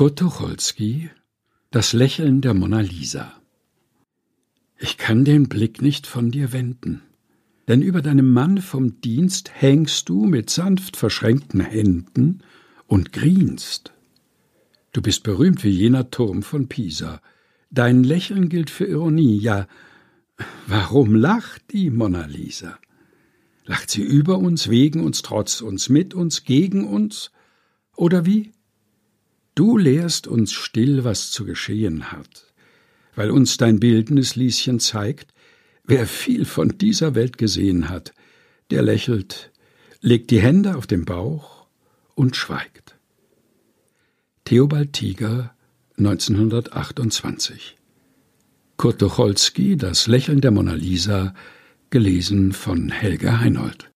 [0.00, 1.10] Kurt Tucholsky
[1.70, 3.34] Das Lächeln der Mona Lisa
[4.78, 7.02] Ich kann den Blick nicht von dir wenden,
[7.68, 12.42] denn über deinem Mann vom Dienst hängst du mit sanft verschränkten Händen
[12.86, 13.92] und grinst.
[14.94, 17.20] Du bist berühmt wie jener Turm von Pisa.
[17.70, 19.68] Dein Lächeln gilt für Ironie, ja.
[20.66, 22.78] Warum lacht die Mona Lisa?
[23.66, 27.32] Lacht sie über uns, wegen uns, trotz uns, mit uns, gegen uns?
[27.96, 28.52] Oder wie?
[29.60, 32.50] Du lehrst uns still, was zu geschehen hat,
[33.14, 35.34] weil uns dein bildendes Lieschen zeigt,
[35.84, 38.14] wer viel von dieser Welt gesehen hat,
[38.70, 39.50] der lächelt,
[40.00, 41.66] legt die Hände auf den Bauch
[42.14, 42.96] und schweigt.
[44.46, 45.54] Theobald Tiger
[45.98, 47.76] 1928
[48.78, 51.34] Kurt Tucholsky Das Lächeln der Mona Lisa
[51.90, 53.86] gelesen von Helge Heinold